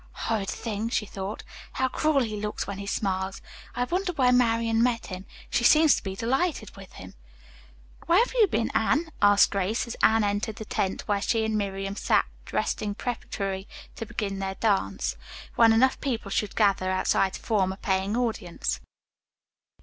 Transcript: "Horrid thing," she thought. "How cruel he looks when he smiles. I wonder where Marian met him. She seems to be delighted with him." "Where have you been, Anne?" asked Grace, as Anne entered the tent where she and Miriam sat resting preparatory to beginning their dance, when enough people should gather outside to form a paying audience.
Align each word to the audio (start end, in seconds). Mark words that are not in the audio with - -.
"Horrid 0.13 0.49
thing," 0.49 0.89
she 0.89 1.05
thought. 1.05 1.43
"How 1.73 1.87
cruel 1.87 2.21
he 2.23 2.35
looks 2.35 2.65
when 2.65 2.79
he 2.79 2.87
smiles. 2.87 3.39
I 3.75 3.83
wonder 3.83 4.11
where 4.13 4.31
Marian 4.31 4.81
met 4.81 5.05
him. 5.05 5.25
She 5.51 5.63
seems 5.63 5.93
to 5.93 6.01
be 6.01 6.15
delighted 6.15 6.75
with 6.75 6.93
him." 6.93 7.13
"Where 8.07 8.17
have 8.17 8.33
you 8.33 8.47
been, 8.47 8.71
Anne?" 8.73 9.11
asked 9.21 9.51
Grace, 9.51 9.85
as 9.85 9.95
Anne 10.01 10.23
entered 10.23 10.55
the 10.55 10.65
tent 10.65 11.01
where 11.01 11.21
she 11.21 11.45
and 11.45 11.55
Miriam 11.55 11.95
sat 11.95 12.25
resting 12.51 12.95
preparatory 12.95 13.67
to 13.95 14.07
beginning 14.07 14.39
their 14.39 14.55
dance, 14.55 15.17
when 15.53 15.71
enough 15.71 16.01
people 16.01 16.31
should 16.31 16.55
gather 16.55 16.89
outside 16.89 17.33
to 17.33 17.39
form 17.39 17.71
a 17.71 17.77
paying 17.77 18.17
audience. 18.17 18.79